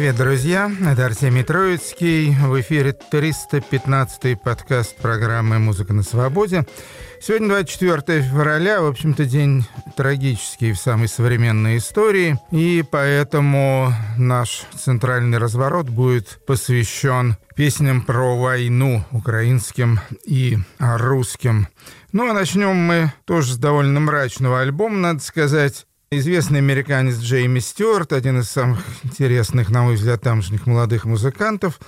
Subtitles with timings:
[0.00, 0.72] Привет, друзья!
[0.80, 2.34] Это Артемий Троицкий.
[2.34, 6.64] В эфире 315-й подкаст программы «Музыка на свободе».
[7.20, 9.66] Сегодня 24 февраля, в общем-то, день
[9.98, 19.04] трагический в самой современной истории, и поэтому наш центральный разворот будет посвящен песням про войну
[19.10, 21.68] украинским и русским.
[22.12, 25.84] Ну, а начнем мы тоже с довольно мрачного альбома, надо сказать.
[26.12, 31.78] Известный американец Джейми Стюарт, один из самых интересных, на мой взгляд, тамошних молодых музыкантов,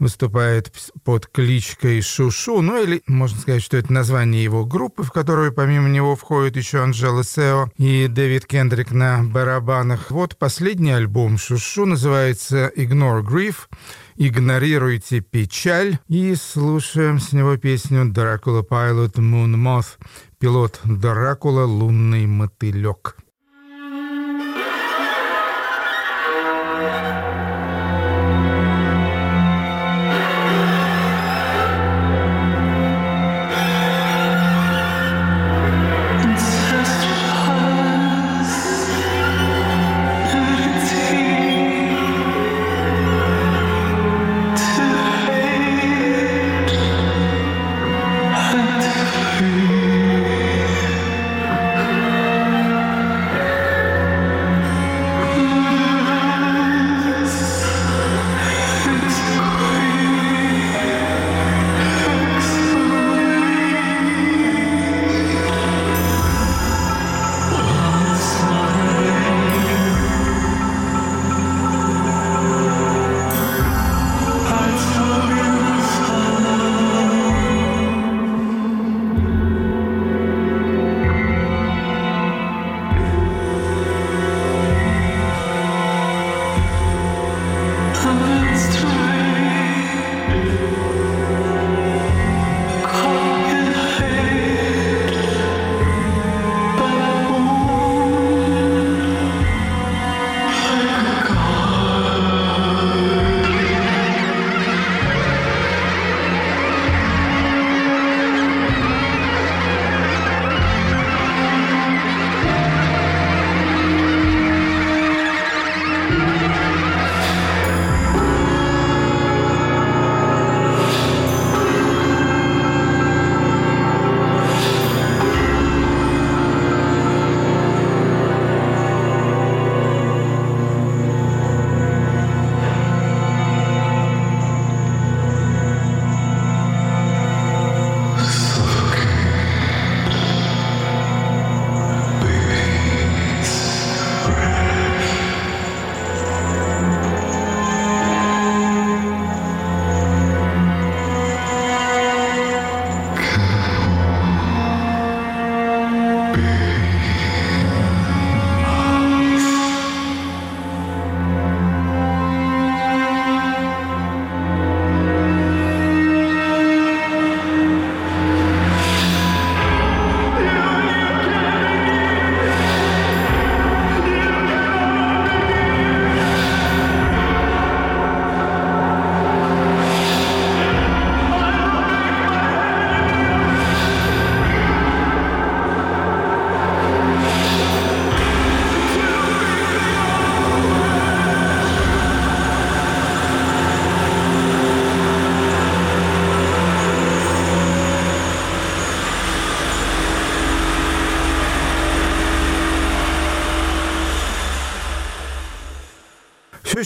[0.00, 0.72] выступает
[1.04, 5.88] под кличкой Шушу, ну или можно сказать, что это название его группы, в которую помимо
[5.88, 10.10] него входят еще Анджела Сео и Дэвид Кендрик на барабанах.
[10.10, 13.68] Вот последний альбом Шушу называется «Ignore Grief»,
[14.16, 19.96] «Игнорируйте печаль» и слушаем с него песню «Дракула Pilot Moon Moth»,
[20.40, 23.14] пилот Дракула «Лунный мотылек».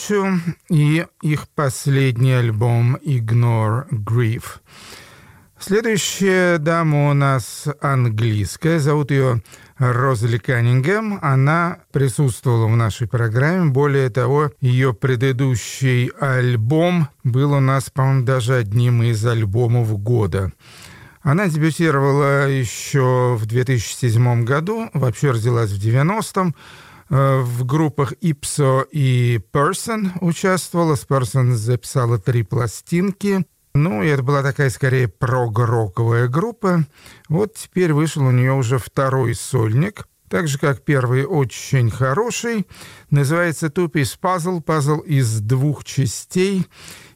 [0.07, 4.61] Шушу и их последний альбом «Ignore Grief».
[5.59, 9.43] Следующая дама у нас английская, зовут ее
[9.79, 11.19] Розали Каннингем.
[11.23, 13.71] Она присутствовала в нашей программе.
[13.71, 20.53] Более того, ее предыдущий альбом был у нас, по-моему, даже одним из альбомов года.
[21.23, 26.55] Она дебютировала еще в 2007 году, вообще родилась в 90-м.
[27.15, 30.97] Э, в группах «Ipso» и «Person» участвовала.
[30.97, 33.47] С «Person» записала три пластинки.
[33.73, 36.85] Ну, и это была такая, скорее, прогроковая группа.
[37.29, 42.67] Вот теперь вышел у нее уже второй сольник, так же, как первый очень хороший.
[43.11, 46.67] Называется «Тупис пазл», пазл из двух частей.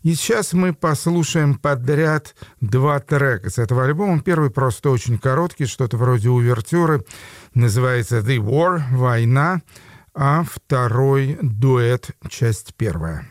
[0.04, 4.20] И сейчас мы послушаем подряд два трека с этого альбома.
[4.20, 7.04] Первый просто очень короткий, что-то вроде увертюры.
[7.54, 9.60] Называется «The War»— «Война».
[10.20, 13.25] А второй дуэт, часть первая.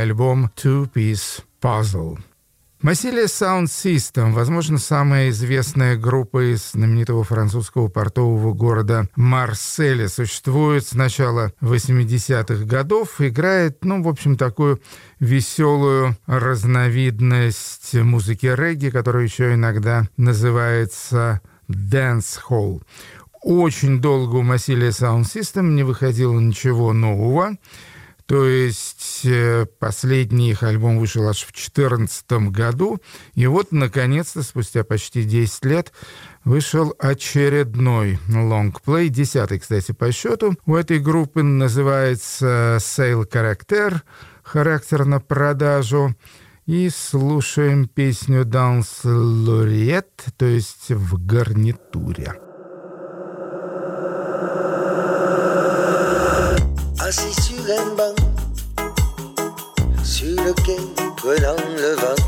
[0.00, 2.18] альбом Two Piece Puzzle.
[2.82, 10.94] Massilia Sound System, возможно, самая известная группа из знаменитого французского портового города Марселя, существует с
[10.94, 14.80] начала 80-х годов, играет, ну, в общем, такую
[15.18, 22.82] веселую разновидность музыки регги, которая еще иногда называется дэнс-холл.
[23.42, 27.58] Очень долго у Massilia Sound System не выходило ничего нового.
[28.30, 33.00] То есть э, последний их альбом вышел аж в 2014 году.
[33.34, 35.92] И вот, наконец-то, спустя почти 10 лет,
[36.44, 40.54] вышел очередной лонгплей, десятый, кстати, по счету.
[40.64, 44.00] У этой группы называется «Sale Character»,
[44.44, 46.14] характер на продажу.
[46.66, 52.49] И слушаем песню «Данс Лориет», то есть в гарнитуре.
[57.10, 58.14] Assis sur un banc,
[60.04, 60.76] sur le quai,
[61.16, 62.20] prenant le vent,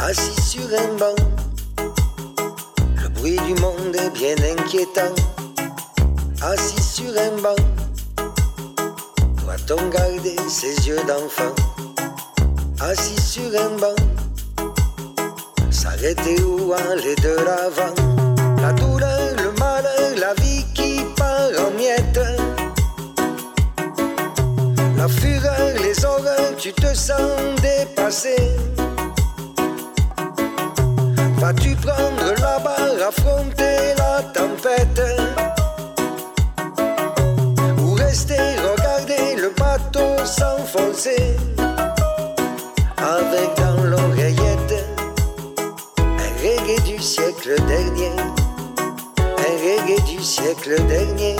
[0.00, 1.14] assis sur un banc.
[3.00, 5.14] Le bruit du monde est bien inquiétant,
[6.42, 7.62] assis sur un banc.
[9.44, 11.54] Doit-on garder ses yeux d'enfant,
[12.80, 14.00] assis sur un banc,
[15.70, 17.94] s'arrêter où aller de l'avant?
[18.60, 22.39] La douleur, le malheur, la vie qui part en miettes.
[25.00, 28.36] La fureur, les horreurs, tu te sens dépassé.
[31.38, 35.00] Vas-tu prendre la barre, affronter la tempête?
[37.78, 41.34] Ou rester, regarder le bateau s'enfoncer?
[42.98, 44.84] Avec dans l'oreillette
[45.96, 48.12] un reggae du siècle dernier.
[49.18, 51.36] Un reggae du siècle dernier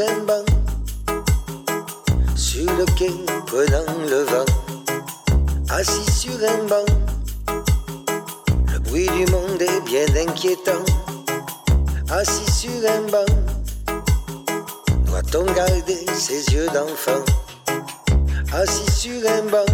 [0.00, 0.44] un banc,
[2.34, 3.10] sur le quai
[3.46, 4.44] prenant le vent,
[5.70, 6.84] assis sur un banc.
[8.72, 10.84] Le bruit du monde est bien inquiétant,
[12.10, 13.32] assis sur un banc.
[15.06, 17.24] Doit-on garder ses yeux d'enfant,
[18.52, 19.66] assis sur un banc?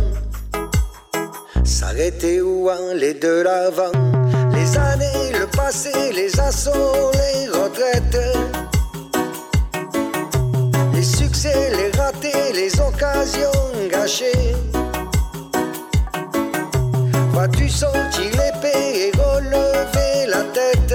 [1.64, 3.92] S'arrêter où aller de l'avant?
[4.52, 8.65] Les années, le passé, les assauts, les retraites.
[11.36, 13.50] Succès, les ratés, les occasions
[13.90, 14.56] gâchées.
[17.34, 20.94] Vas-tu sortir l'épée et relever la tête?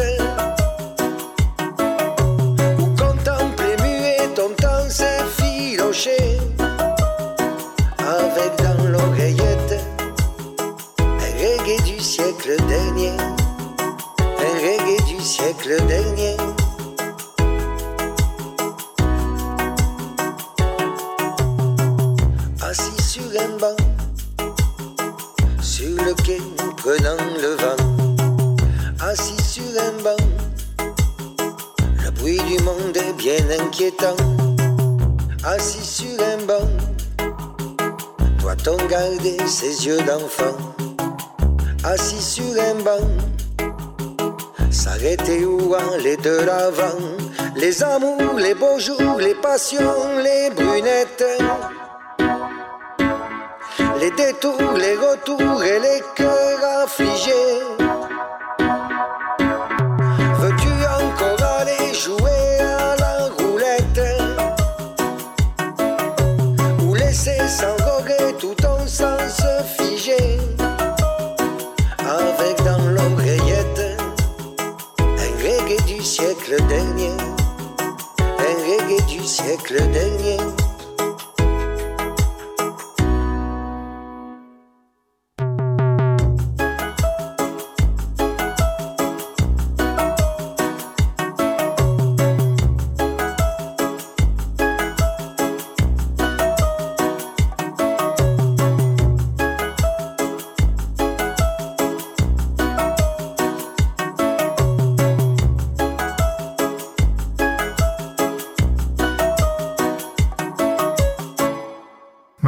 [2.80, 6.40] Ou contempler muet ton temps s'effilocher
[8.00, 9.76] Avec dans l'oreillette
[11.00, 13.14] un reggae du siècle dernier.
[14.20, 16.21] Un reggae du siècle dernier
[26.92, 27.82] prenant le vent,
[29.00, 30.24] assis sur un banc.
[32.04, 34.18] Le bruit du monde est bien inquiétant,
[35.46, 36.68] assis sur un banc.
[38.40, 40.58] Doit-on garder ses yeux d'enfant,
[41.86, 43.08] assis sur un banc?
[44.70, 47.00] S'arrêter où aller de l'avant?
[47.56, 51.24] Les amours, les beaux jours, les passions, les brunettes
[54.22, 57.91] les détours, les retours et les cœurs affligés.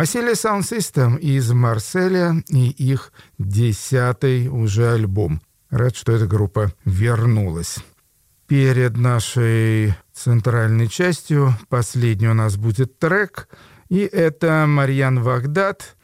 [0.04, 5.42] Массилия Sound System из Марселя и их десятый уже альбом.
[5.70, 7.78] Рад, что эта группа вернулась.
[8.46, 13.48] Перед нашей центральной частью последний у нас будет трек,
[13.88, 15.96] и это Марьян Вагдад,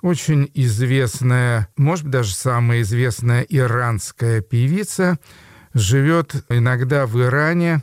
[0.00, 5.18] очень известная, может быть, даже самая известная иранская певица,
[5.74, 7.82] живет иногда в Иране,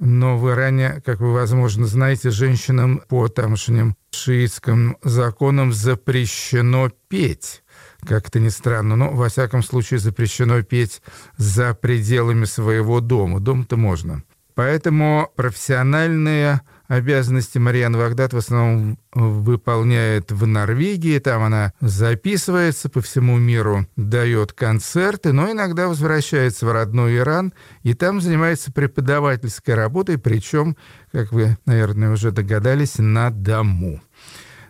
[0.00, 7.62] но в Иране, как вы, возможно, знаете, женщинам по тамошним шиитским законам запрещено петь.
[8.06, 11.02] Как это ни странно, но, во всяком случае, запрещено петь
[11.36, 13.40] за пределами своего дома.
[13.40, 14.22] Дом-то можно.
[14.54, 21.18] Поэтому профессиональные обязанности Марьяна Вагдат в основном выполняет в Норвегии.
[21.18, 27.52] Там она записывается по всему миру, дает концерты, но иногда возвращается в родной Иран
[27.82, 30.76] и там занимается преподавательской работой, причем,
[31.12, 34.00] как вы, наверное, уже догадались, на дому.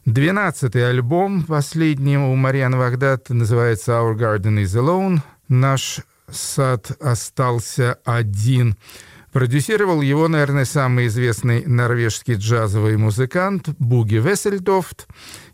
[0.04, 5.20] Двенадцатый альбом, последний у Марьяны Вагдат, называется «Our Garden is Alone».
[5.48, 8.76] Наш сад остался один.
[9.38, 15.06] Продюсировал его, наверное, самый известный норвежский джазовый музыкант Буги Весельдофт,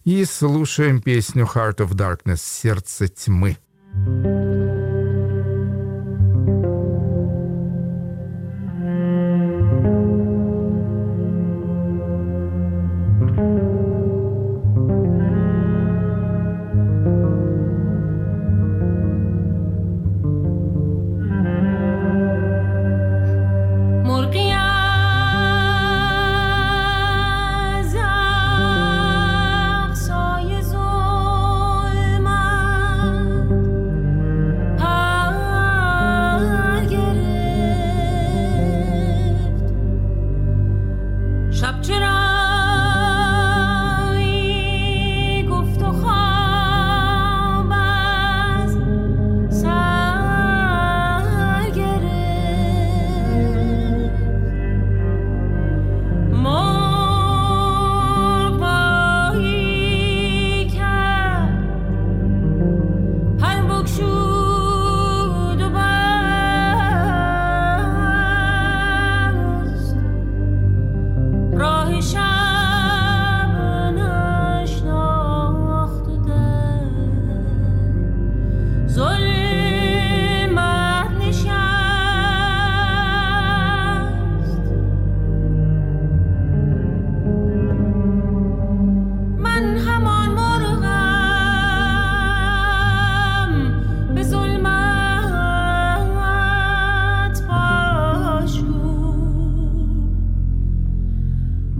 [0.04, 3.58] И слушаем песню «Heart of Darkness»— «Сердце тьмы».
[3.94, 4.53] Thank you.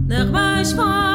[0.07, 1.14] nach Weißbach.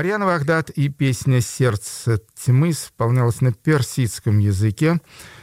[0.00, 4.98] Марьяна Вагдат и песня «Сердце тьмы» исполнялась на персидском языке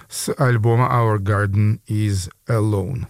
[0.09, 3.05] с альбома «Our Garden is Alone».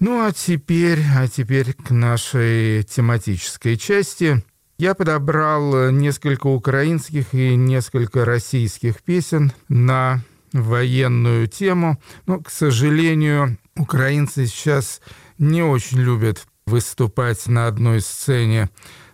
[0.00, 4.44] Ну а теперь, а теперь к нашей тематической части.
[4.76, 10.20] Я подобрал несколько украинских и несколько российских песен на
[10.52, 12.02] военную тему.
[12.26, 15.00] Но, к сожалению, украинцы сейчас
[15.38, 18.68] не очень любят выступать на одной сцене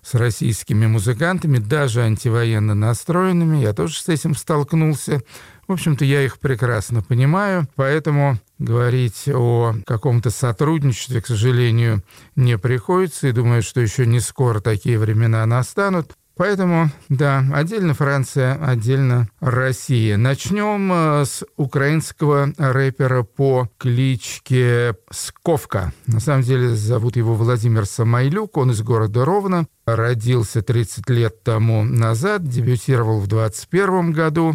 [0.09, 3.59] с российскими музыкантами, даже антивоенно настроенными.
[3.59, 5.21] Я тоже с этим столкнулся.
[5.67, 12.03] В общем-то, я их прекрасно понимаю, поэтому говорить о каком-то сотрудничестве, к сожалению,
[12.37, 16.17] не приходится, и думаю, что еще не скоро такие времена настанут.
[16.39, 20.17] Поэтому, да, отдельно Франция, отдельно Россия.
[20.17, 25.93] Начнем э, с украинского рэпера по кличке Сковка.
[26.07, 29.67] На самом деле зовут его Владимир Самойлюк, он из города Ровно.
[29.85, 34.55] Родился 30 лет тому назад, дебютировал в 21 году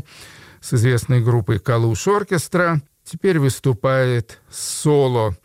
[0.61, 2.81] с известной группой «Калуш Оркестра».
[3.03, 5.35] Теперь выступает соло.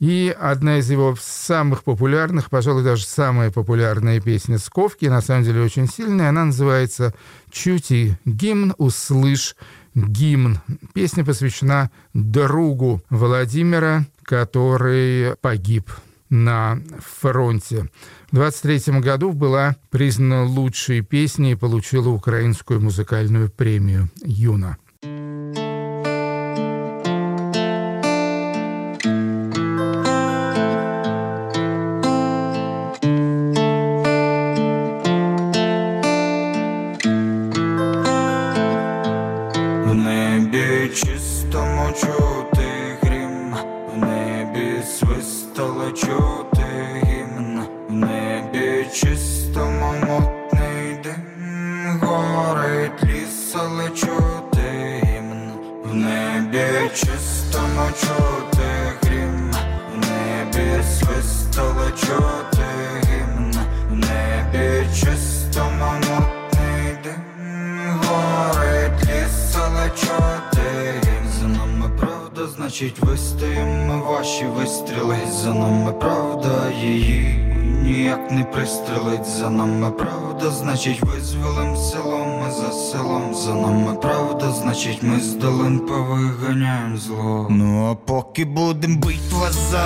[0.00, 5.60] И одна из его самых популярных, пожалуй, даже самая популярная песня Сковки, на самом деле
[5.62, 7.14] очень сильная, она называется
[7.50, 9.56] «Чути гимн, услышь
[9.94, 10.60] гимн».
[10.94, 15.90] Песня посвящена другу Владимира, который погиб
[16.30, 16.78] на
[17.20, 17.90] фронте.
[18.30, 24.78] В 23 году была признана лучшей песней и получила украинскую музыкальную премию «Юна».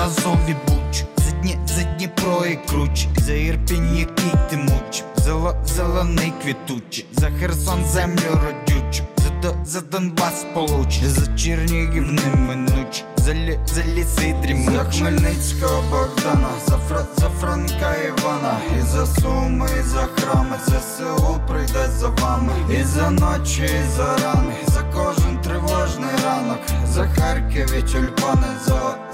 [0.05, 3.07] Вас за Буч За Дні, за Дніпро і Круч.
[3.17, 5.03] За Ірпінь, який ти муч.
[5.15, 9.03] Зело, зелений квітучий За Херсон землю родючу.
[9.43, 11.03] За, за Донбас получ.
[11.03, 13.33] За Чернігів неминуч За,
[13.65, 18.57] за ліси дрімучі За Хмельницького Богдана За, Фра, за Франка Івана.
[18.79, 20.57] І за Суми, і за храми.
[20.67, 22.53] За село прийде за вами.
[22.79, 24.55] І за ночі, і за рани.
[24.67, 26.59] За кожен тривожний ранок.
[26.93, 29.04] За Харків і тюльпани за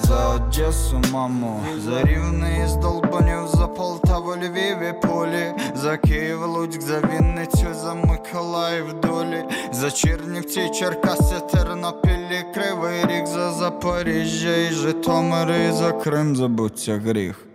[0.51, 5.53] Одесу, маму За Рівне із Долбанів За Полтаву, Львів і Полі.
[5.75, 9.43] За Київ, Луцьк, за Вінницю За Миколаїв, долі.
[9.71, 16.97] За Чернівці, Черкаси, Тернопіль і Кривий Ріг За Запоріжжя і Житомир І за Крим забуться
[17.05, 17.45] гріх.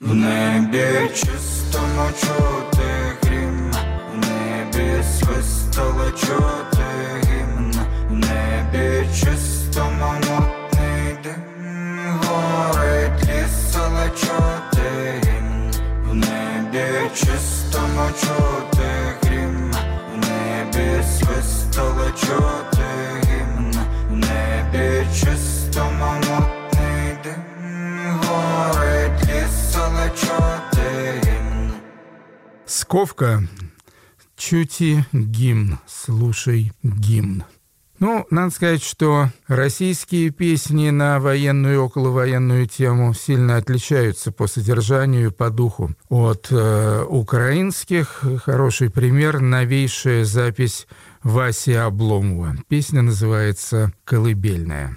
[0.00, 2.88] В небі чистому чути
[3.22, 3.72] грім,
[4.14, 6.84] в небі свистало чути
[7.24, 7.74] гімн,
[8.10, 10.12] в небі чистому
[18.00, 19.72] чистому чути грім,
[20.12, 22.86] в небі свистало чути
[23.24, 23.74] гімн,
[24.10, 29.76] в небі чистому мутний дим, горить ліс,
[30.20, 31.72] чути гімн.
[32.66, 33.42] Сковка,
[34.36, 37.42] чути гимн, слушай гимн.
[38.00, 45.28] Ну, надо сказать, что российские песни на военную и околовоенную тему сильно отличаются по содержанию
[45.28, 48.24] и по духу от э, украинских.
[48.42, 50.86] Хороший пример– новейшая запись
[51.22, 52.56] Васи Обломова.
[52.68, 54.96] Песня называется «Колыбельная».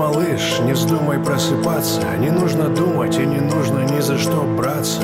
[0.00, 2.00] Малыш, не вздумай просыпаться.
[2.18, 5.02] Не нужно думать и не нужно ни за что браться.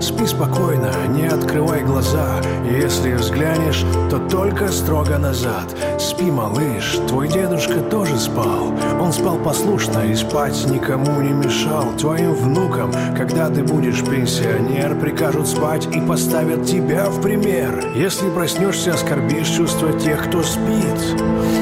[0.00, 2.40] Спи спокойно, не открывай глаза.
[2.68, 5.66] Если взглянешь, то только строго назад.
[5.98, 8.72] Спи, малыш, твой дедушка тоже спал.
[9.00, 11.84] Он спал послушно и спать никому не мешал.
[11.96, 17.92] Твоим внукам, когда ты будешь пенсионер Прикажут спать и поставят тебя в пример.
[17.94, 20.98] Если проснешься, оскорбишь чувства тех, кто спит.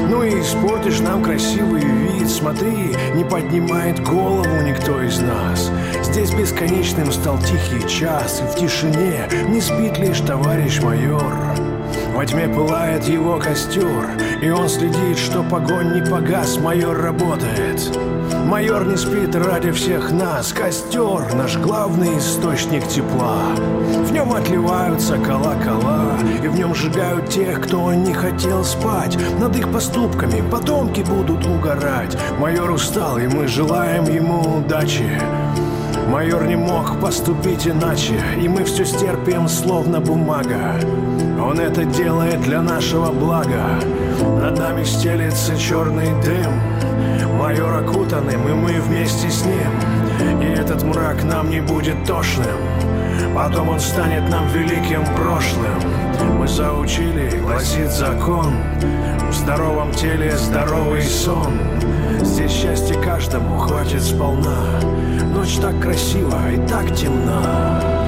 [0.08, 5.70] Ну и испортишь нам красивый вид Смотри, не поднимает голову никто из нас.
[6.02, 11.69] Здесь бесконечным стал тихий час и в тишине Не спит лишь товарищ майор
[12.20, 14.10] во тьме пылает его костер
[14.42, 17.80] И он следит, что огонь не погас Майор работает.
[18.44, 23.54] Майор не спит ради всех нас Костер— наш главный источник тепла.
[24.04, 29.16] В нем отливаются колокола И в нем сжигают тех, кто не хотел спать.
[29.38, 32.18] Над их поступками потомки будут угорать.
[32.38, 35.18] Майор устал, и мы желаем ему удачи
[36.10, 40.74] Майор не мог поступить иначе, и мы все стерпим, словно бумага.
[41.40, 43.78] Он это делает для нашего блага.
[44.40, 47.38] Над нами стелится черный дым.
[47.38, 50.42] Майор окутанным, и мы вместе с ним.
[50.42, 52.58] И этот мрак нам не будет тошным.
[53.32, 55.80] Потом он станет нам великим прошлым.
[56.40, 58.52] Мы заучили, гласит закон.
[59.52, 61.58] Здоровом теле здоровый сон.
[62.20, 64.80] Здесь счастье каждому хватит сполна.
[65.34, 67.99] Ночь так красива и так темна.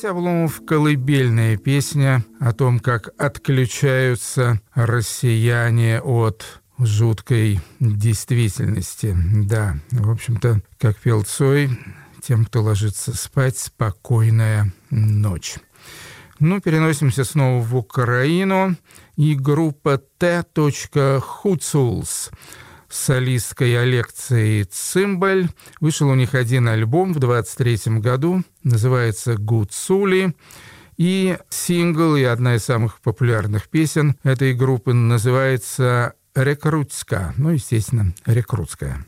[0.00, 9.14] Вася Обломов «Колыбельная песня» о том, как отключаются россияне от жуткой действительности.
[9.44, 11.68] Да, в общем-то, как пел Цой,
[12.22, 15.56] тем, кто ложится спать, спокойная ночь.
[16.38, 18.76] Ну, переносимся снова в Украину.
[19.16, 22.30] И группа T.Hutzul's с
[22.90, 25.48] солисткой Алекцией Цимбаль.
[25.80, 30.34] Вышел у них один альбом в 23 году, называется «Гуцули».
[30.96, 37.32] И сингл, и одна из самых популярных песен этой группы называется «Рекрутска».
[37.38, 39.06] Ну, естественно, «Рекрутская».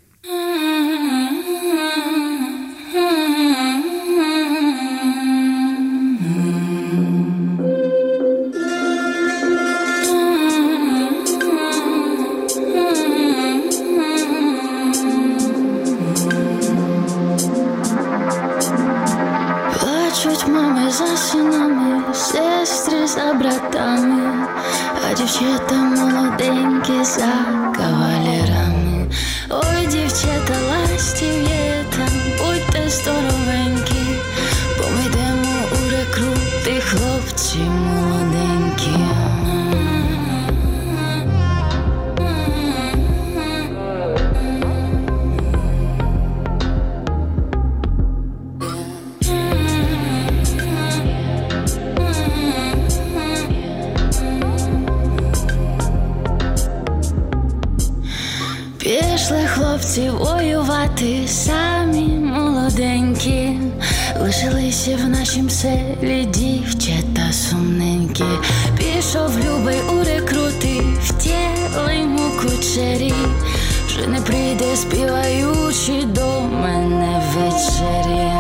[20.22, 24.46] Плачуть мами за синами, сестри за братами,
[25.04, 27.32] а дівчата молоденькі за
[27.76, 29.10] кавалерами.
[29.50, 32.08] Ой, дівчата, ластів'єта,
[32.38, 34.20] будьте здоровенькі,
[34.78, 39.21] бо ми йдемо у рекрути, хлопці молоденькі.
[59.92, 63.58] Хлопці воювати, самі молоденькі,
[64.20, 68.24] лишилися в нашім селі дівчата сумненькі.
[68.78, 73.14] Пішов любий у рекрути, втіли йому кучері,
[73.86, 78.32] вже не прийде співаючи до мене ввечері.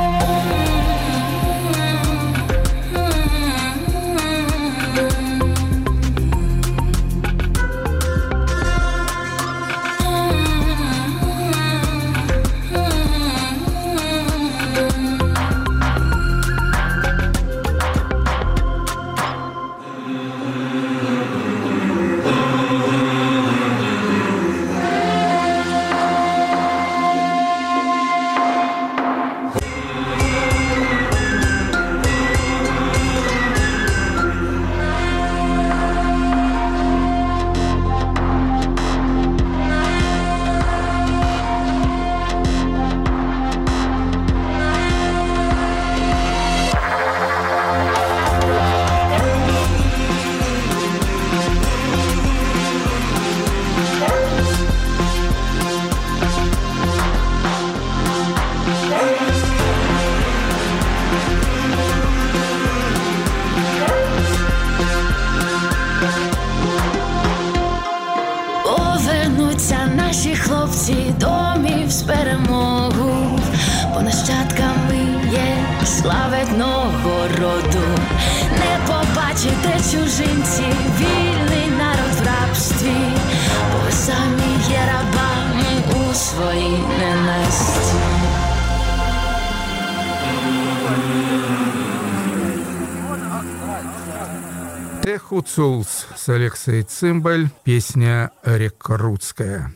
[95.52, 99.74] Техуцулс с Алексей Цимбаль, песня «Рекрутская».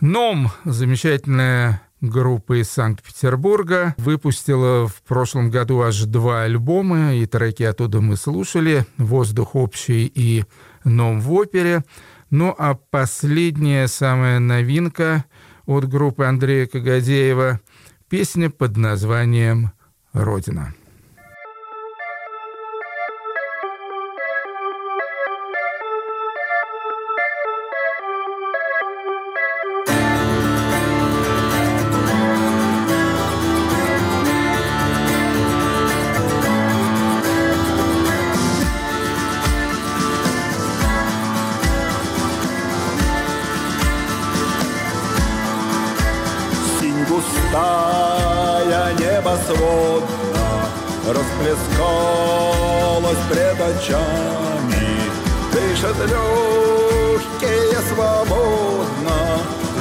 [0.00, 3.94] «Ном»— замечательная группа из Санкт-Петербурга.
[3.96, 10.44] Выпустила в прошлом году аж два альбома, и треки оттуда мы слушали «Воздух общий» и
[10.82, 11.84] «Ном в опере».
[12.30, 15.26] Ну а последняя самая новинка
[15.64, 17.60] от группы Андрея Кагадеева—
[18.08, 19.70] песня под названием
[20.12, 20.74] «Родина».
[47.32, 50.48] Синь густая небосводна
[51.06, 54.88] Расплескалась пред очами.
[55.52, 59.18] Дышат легкие свободно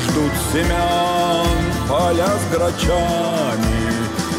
[0.02, 3.84] Ждут семян поля с грачами.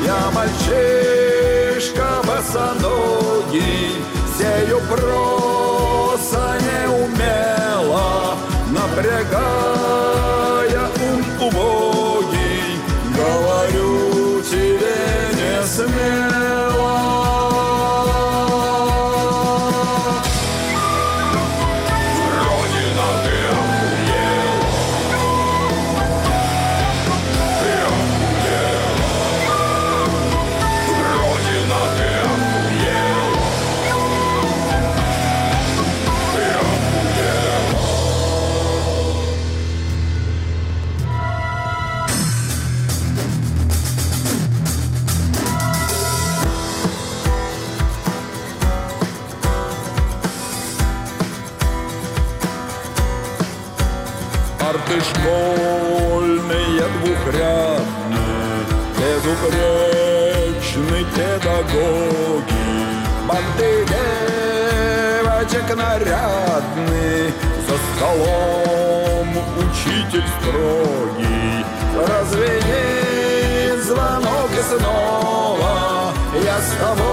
[0.04, 4.04] Я мальчишка босоногий
[4.36, 8.10] Сею проса неумело
[8.70, 12.11] Напрягая ум убогий
[13.72, 14.94] Говорю тебе
[15.34, 16.31] не смело
[61.52, 62.64] Педагоги,
[63.28, 63.86] Банды
[65.20, 67.32] девочек нарядны,
[67.68, 71.64] За столом учитель строгий.
[72.08, 77.11] Развенит звонок и снова Я с тобой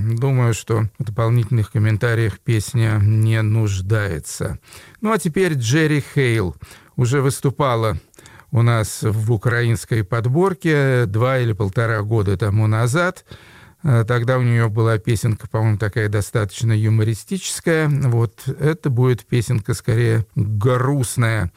[0.00, 4.58] Думаю, что в дополнительных комментариях песня не нуждается.
[5.00, 6.56] Ну а теперь Джерри Хейл.
[6.96, 7.98] Уже выступала
[8.50, 13.24] у нас в украинской подборке два или полтора года тому назад.
[13.82, 17.88] Э, Тогда у нее была песенка, по-моему, такая достаточно юмористическая.
[17.88, 21.52] Вот это будет песенка скорее грустная.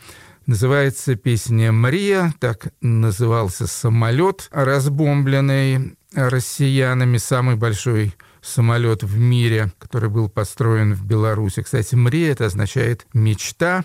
[0.46, 10.28] Называется песня «Мария», так назывался самолет, разбомбленный россиянами, самый большой самолет в мире, который был
[10.28, 11.62] построен в Беларуси.
[11.62, 13.84] Кстати, «Мрия» это означает «мечта»,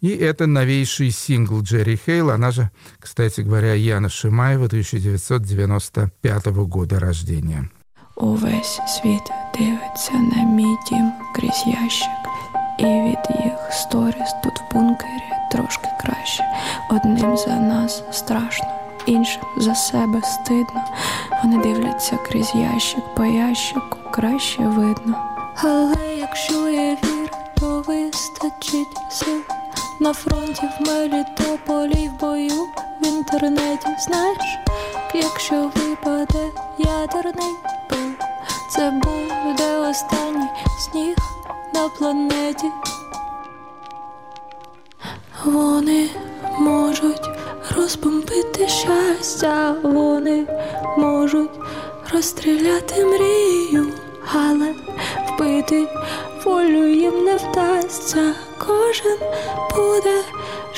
[0.00, 7.68] и это новейший сингл Джерри Хейл, она же, кстати говоря, Яна Шимаева, 1995 года рождения.
[8.16, 9.22] Увесь світ
[9.58, 12.08] дивиться на мій дім крізь ящик,
[12.78, 15.22] і від їх сторіс тут в бункері
[15.52, 16.44] трошки краще.
[16.90, 18.68] Одним за нас страшно,
[19.05, 20.83] іншим за себе стидно.
[21.43, 25.15] Вони дивляться крізь ящик, по ящику краще видно.
[25.63, 29.41] Але якщо є віра, то вистачить сил.
[29.99, 32.67] На фронті в Мелітополі в бою
[33.01, 34.59] в інтернеті знаєш,
[35.13, 37.53] якщо випаде ядерний
[37.89, 38.11] пил,
[38.69, 40.49] це буде останній
[40.79, 41.15] сніг
[41.73, 42.67] на планеті.
[45.45, 46.09] Вони
[46.59, 47.40] можуть
[47.77, 50.47] розбомбити щастя, вони
[50.97, 51.49] можуть
[52.13, 53.87] розстріляти мрію,
[54.33, 54.73] але
[55.27, 55.87] вбити
[56.45, 58.33] волю їм не вдасться.
[58.57, 59.17] Кожен
[59.75, 60.23] буде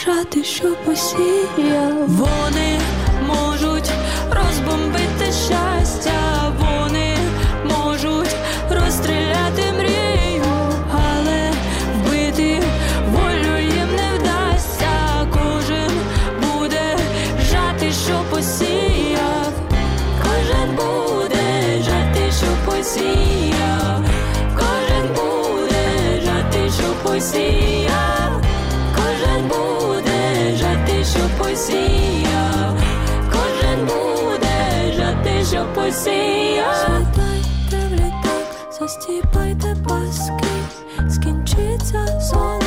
[0.06, 2.08] жати, що посіяв.
[2.08, 2.80] Вони
[3.28, 3.92] можуть
[4.32, 6.52] розбомбити щастя,
[22.94, 24.04] що посіяв.
[24.56, 28.42] Кожен буде жати, що посіяв.
[28.96, 32.78] Кожен буде жати, що посіяв.
[33.32, 36.76] Кожен буде жати, що посіяв.
[36.76, 38.48] Сідайте в літак,
[38.80, 40.54] застіпайте паски,
[41.10, 42.66] скінчиться зона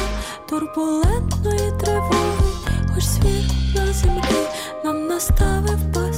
[0.48, 2.52] турбулентної тривоги,
[2.94, 4.46] хоч світ на землі
[4.84, 6.15] нам наставив пастки,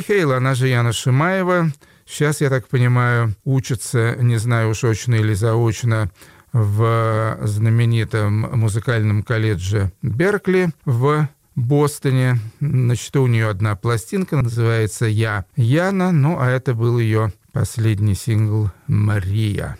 [0.00, 1.72] Хейл, она же Яна Шимаева.
[2.06, 6.10] Сейчас, я так понимаю, учится, не знаю уж очно или заочно,
[6.52, 12.38] в знаменитом музыкальном колледже Беркли в Бостоне.
[12.60, 18.14] На счету у нее одна пластинка, называется «Я Яна», ну а это был ее последний
[18.14, 19.76] сингл «Мария».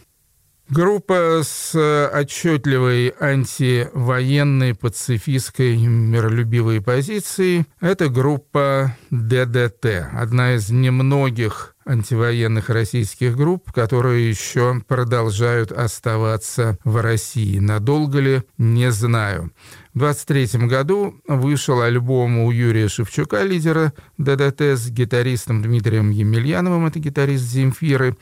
[0.70, 1.74] Группа с
[2.12, 14.28] отчетливой антивоенной, пацифистской, миролюбивой позицией– это группа ДДТ, одна из немногих антивоенных российских групп, которые
[14.28, 17.58] еще продолжают оставаться в России.
[17.58, 19.52] Надолго ли, не знаю.
[19.94, 26.98] В 23 году вышел альбом у Юрия Шевчука, лидера ДДТ, с гитаристом Дмитрием Емельяновым, это
[26.98, 28.16] гитарист Земфиры.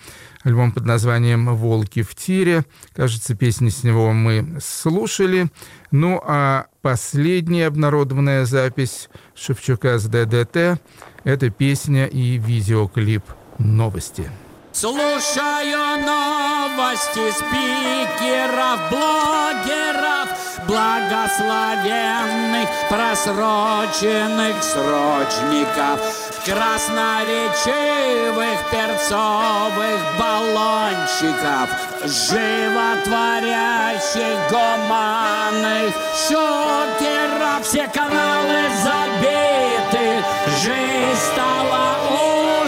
[0.47, 2.65] Альбом под названием «Волки в тире».
[2.95, 5.49] Кажется, песни с него мы слушали.
[5.91, 10.81] Ну а последняя обнародованная запись Шевчука с ДДТ–
[11.25, 13.25] это песня и видеоклип
[13.59, 14.31] «Новости».
[14.79, 20.29] Слушаю новости спикеров, блогеров,
[20.67, 25.99] благословенных, просроченных срочников,
[26.45, 31.71] красноречивых перцовых баллончиков,
[32.05, 35.95] животворящих гуманных
[36.29, 37.63] шокеров.
[37.63, 40.23] Все каналы забиты,
[40.61, 42.66] жизнь стала уже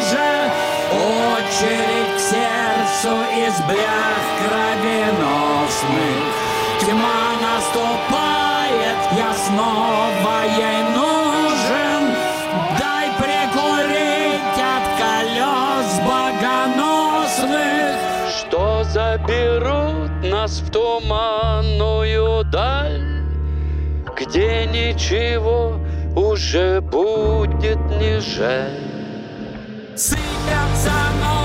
[1.49, 6.23] очередь к сердцу из блях кровеносных.
[6.81, 12.03] Тьма наступает, я снова ей нужен.
[12.79, 17.97] Дай прикурить от колес богоносных.
[18.39, 23.25] Что заберут нас в туманную даль,
[24.17, 25.79] Где ничего
[26.15, 28.89] уже будет не жаль.
[29.97, 31.38] Сыпятся новости,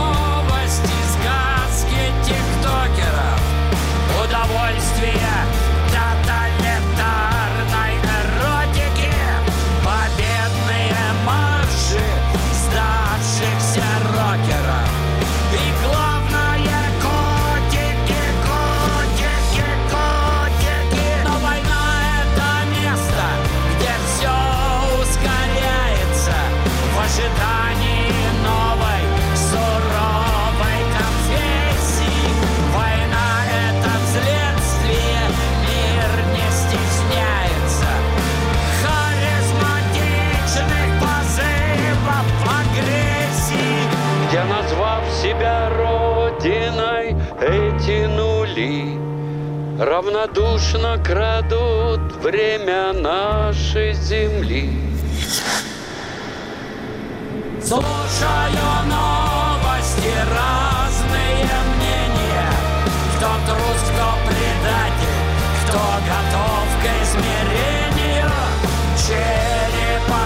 [49.79, 54.69] Равнодушно крадут время нашей земли.
[57.59, 62.51] Слушаю новости, разные мнения
[63.15, 65.17] Кто трус, кто предатель,
[65.65, 68.29] кто готов к измерению
[68.97, 70.23] Черепа,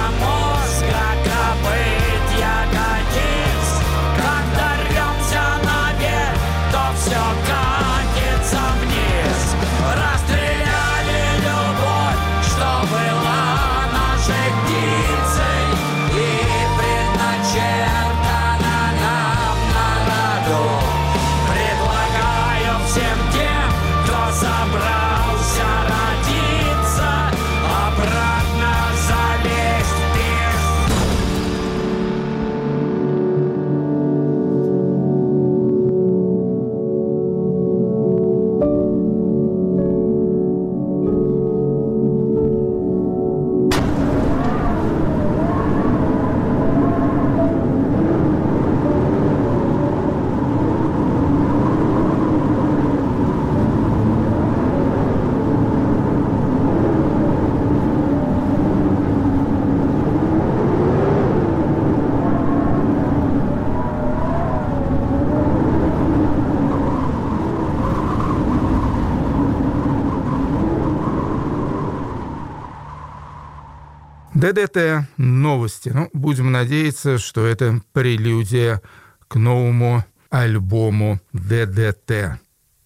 [74.37, 75.89] ДДТ новости.
[75.89, 78.83] Ну, будем надеяться, что это прелюдия
[79.27, 82.39] к новому альбому ДДТ.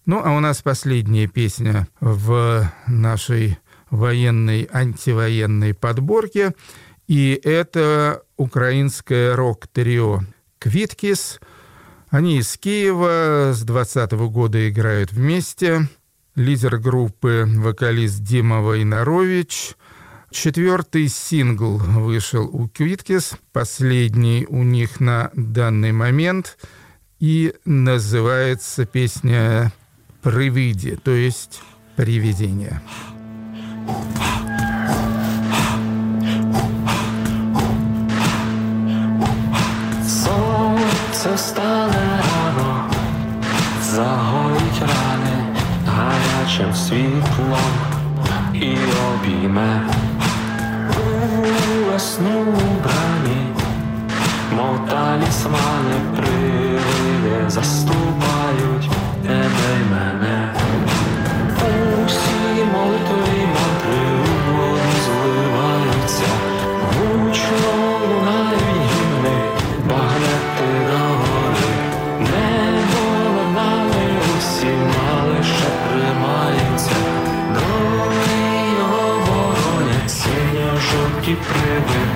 [0.06, 3.58] Ну, а у нас последняя песня в нашей
[3.90, 6.54] военной, антивоенной подборке.
[7.06, 10.20] И это украинское рок-трио
[10.58, 11.38] «Квиткис».
[12.08, 15.86] Они из Киева, с 20 года играют вместе.
[16.34, 19.76] Лидер группы– вокалист Дима Войнарович–
[20.31, 26.57] Четвертый сингл вышел у Квиткис, последний у них на данный момент,
[27.19, 29.71] и называется песня
[30.21, 31.61] «Привиди», то есть
[31.95, 32.81] «Привидение».
[40.05, 42.91] Сонце стане рано,
[43.81, 47.97] загоїть рани гарячим світлом
[48.53, 48.77] і
[49.13, 49.89] обійме
[51.21, 52.45] у весну
[52.83, 53.47] брані,
[54.55, 58.89] мов талісмани привиди заступають
[59.23, 60.53] тебе й мене.
[62.05, 63.40] Усі молитви
[81.32, 82.11] синьо-жовті привиди.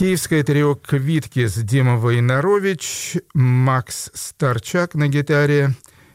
[0.00, 5.74] Киевское трио «Квиткис» Дима Войнарович, Макс Старчак на гитаре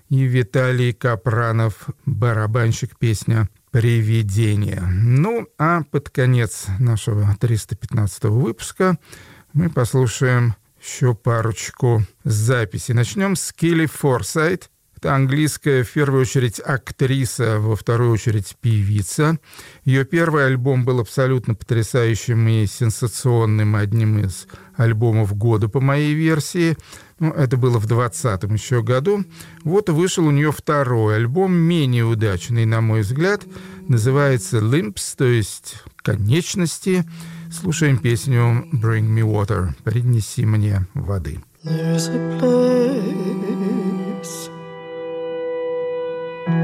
[0.09, 4.81] и Виталий Капранов, барабанщик, песня «Привидение».
[4.81, 8.97] Ну, а под конец нашего 315 выпуска
[9.53, 12.95] мы послушаем еще парочку записей.
[12.95, 14.71] Начнем с Килли Форсайт.
[14.97, 19.37] Это английская, в первую очередь, актриса, во вторую очередь, певица.
[19.83, 26.77] Ее первый альбом был абсолютно потрясающим и сенсационным, одним из альбомов года, по моей версии.
[27.19, 29.25] Ну, это было в 20-м еще году.
[29.63, 33.43] Вот вышел у нее второй альбом, менее удачный, на мой взгляд.
[33.87, 37.05] Называется «Limps», то есть «Конечности».
[37.51, 41.39] Слушаем песню «Bring me water», «Принеси мне воды».
[41.63, 44.54] There's a place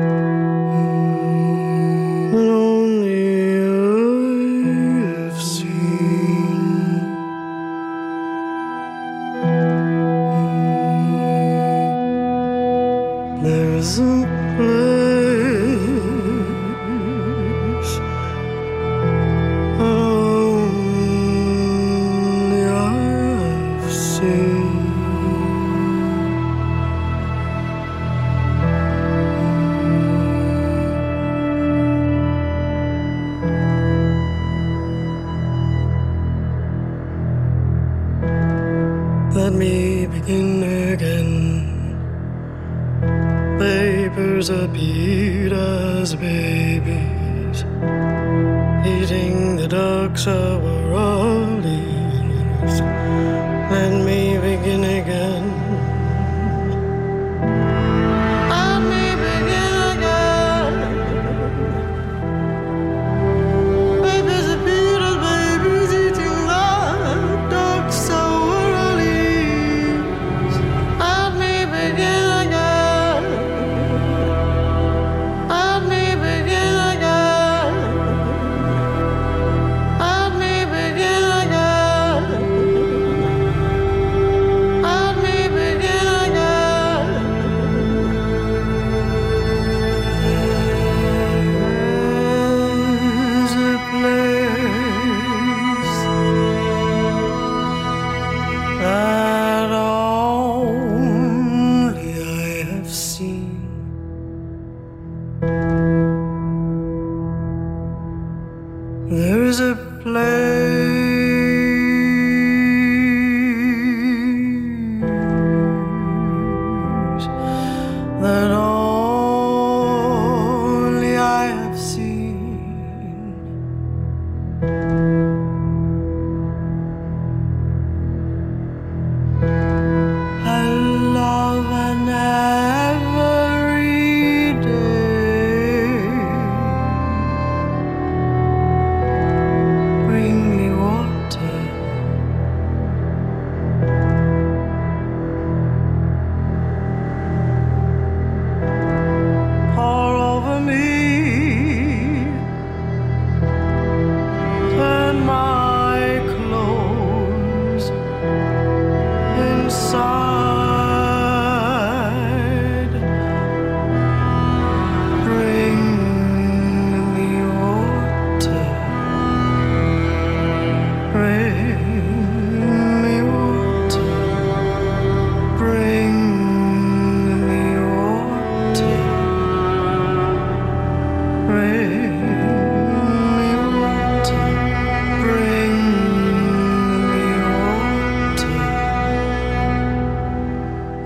[0.02, 0.41] Thank you.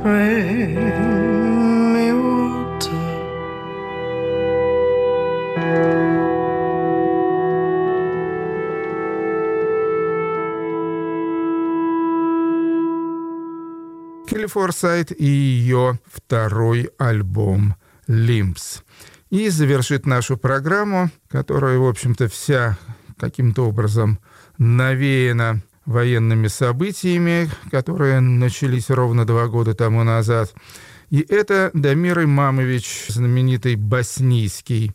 [0.05, 0.45] Bring.
[14.45, 17.75] Келли Форсайт и ее второй альбом
[18.05, 18.83] «Лимпс».
[19.31, 22.77] И завершит нашу программу, которая, в общем-то, вся
[23.17, 24.19] каким-то образом
[24.59, 30.53] навеяна военными событиями, которые начались ровно два года тому назад.
[31.09, 34.93] И это Дамир Имамович, знаменитый боснийский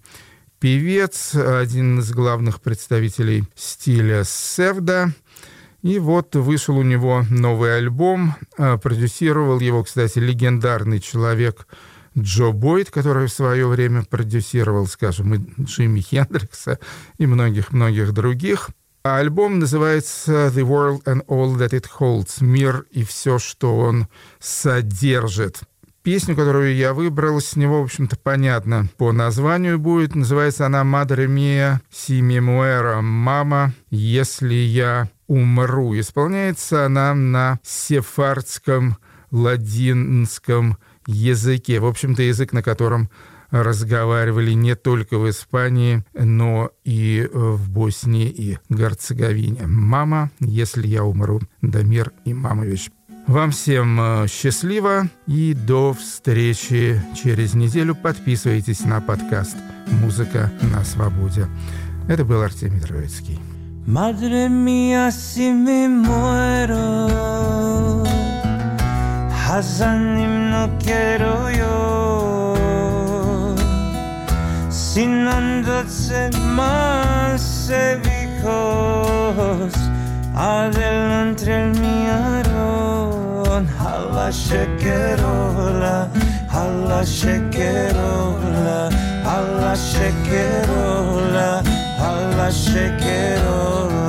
[0.58, 5.10] певец, один из главных представителей стиля севда.
[5.82, 8.34] И вот вышел у него новый альбом.
[8.58, 11.66] А, Продюсировал его, кстати, легендарный человек
[12.18, 16.78] Джо Бойд, который в свое время продюсировал, скажем, и Джимми Хендрикса,
[17.18, 18.70] и многих-многих других.
[19.02, 24.08] А альбом называется «The World and All That It Holds»— «Мир и все, что он
[24.40, 25.60] содержит».
[26.02, 30.14] Песню, которую я выбрал, с него, в общем-то, понятно по названию будет.
[30.14, 35.98] Называется она «Мадре Мия Си Мемуэра» «Мама, если я умру».
[35.98, 38.98] Исполняется она на сефардском
[39.30, 40.76] ладинском
[41.06, 41.80] языке.
[41.80, 43.08] В общем-то, язык, на котором
[43.50, 49.66] разговаривали не только в Испании, но и в Боснии и Герцеговине.
[49.66, 51.40] «Мама, если я умру».
[51.62, 52.90] Дамир Имамович.
[53.26, 57.94] Вам всем э, счастливо и до встречи через неделю.
[57.94, 61.46] Подписывайтесь на подкаст «Музыка на свободе».
[62.08, 63.38] Это был Артемий Троицкий.
[63.86, 67.08] Madre mía, si me muero,
[69.46, 71.69] Hazanim no quiero yo,
[75.02, 79.72] Inundándose más evicos
[80.36, 86.08] Adelante el miarón Hala şekerola
[86.48, 88.90] Hala şekerola
[89.24, 91.62] Hala şekerola
[91.98, 93.99] Hala şekerola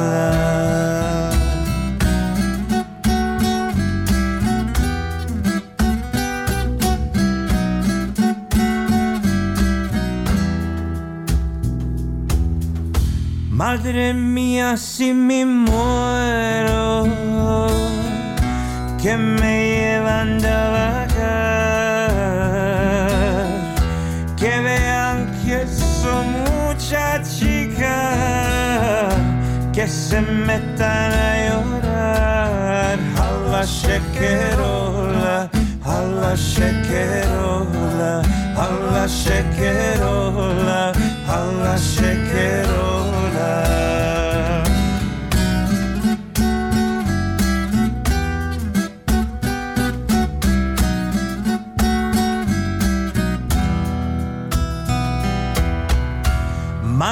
[13.74, 17.05] Madre mía, si me muero,
[19.01, 22.17] que me llevan de vagar,
[24.36, 29.07] que vean que soy mucha chica,
[29.72, 32.99] que se metan a llorar.
[33.26, 35.49] A la shekerola,
[35.86, 38.22] a la shekerola,
[38.63, 40.91] a la shekerola,
[41.26, 43.01] a la shekerola.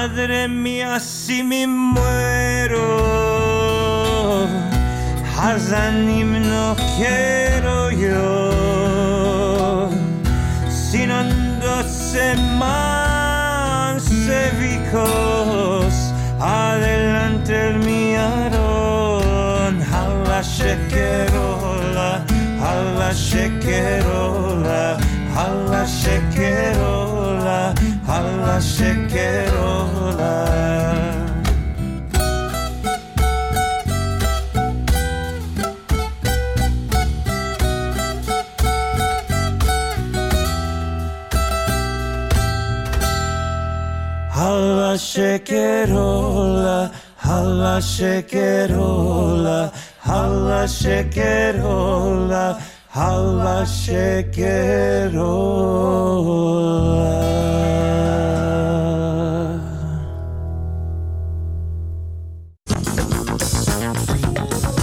[0.02, 2.88] Madre mía, si me muero,
[5.38, 9.90] Hazanim no quiero yo,
[10.70, 11.10] sin
[11.60, 14.02] doce más
[14.74, 15.94] hijos,
[16.40, 22.24] adelante el miarón, a la shekerola,
[22.72, 24.98] a la shekerola,
[25.36, 27.09] a la shekerola,
[28.20, 30.10] alla şekerolar
[44.40, 52.60] Halla şekerola, halla şekerola, halla şekerola.
[52.92, 54.90] Halla Shekeroa.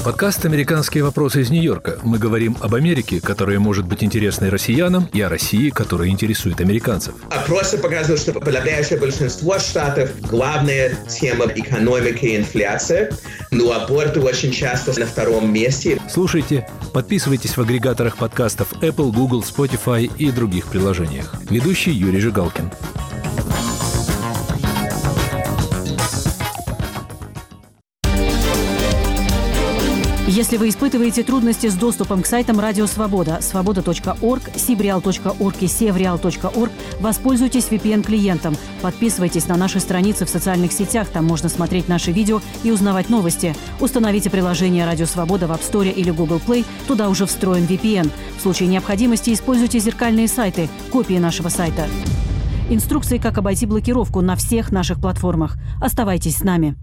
[0.06, 1.98] Подкаст «Американские вопросы из Нью-Йорка».
[2.04, 7.14] Мы говорим об Америке, которая может быть интересной россиянам, и о России, которая интересует американцев.
[7.28, 13.12] Опросы показывают, что подавляющее большинство штатов главная тема экономика и инфляция,
[13.50, 16.00] но аборты очень часто на втором месте.
[16.08, 21.34] Слушайте, подписывайтесь в агрегаторах подкастов Apple, Google, Spotify и других приложениях.
[21.50, 22.70] Ведущий Юрий Жигалкин.
[30.28, 37.68] Если вы испытываете трудности с доступом к сайтам Радио Свобода, свобода.орг, сибреал.орг и севреал.орг, воспользуйтесь
[37.68, 38.56] VPN-клиентом.
[38.82, 43.54] Подписывайтесь на наши страницы в социальных сетях, там можно смотреть наши видео и узнавать новости.
[43.78, 48.10] Установите приложение Радио Свобода в App Store или Google Play, туда уже встроен VPN.
[48.36, 51.86] В случае необходимости используйте зеркальные сайты, копии нашего сайта.
[52.68, 55.56] Инструкции, как обойти блокировку на всех наших платформах.
[55.80, 56.76] Оставайтесь с нами.